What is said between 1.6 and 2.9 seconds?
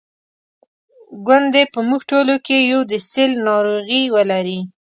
په موږ ټولو کې یو